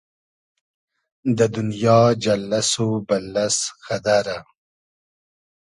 دۂ 1.37 1.45
دونیا 1.53 1.99
جئللئس 2.23 2.71
و 2.83 2.87
بئللئس 3.07 3.57
غئدئرۂ 3.85 4.37